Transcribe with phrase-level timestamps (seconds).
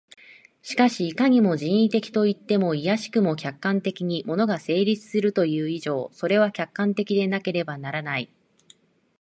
[0.63, 8.27] しかしいかに人為的といっても、いやしくも客観的に物が成立するという以上、それは客観的でなければならない。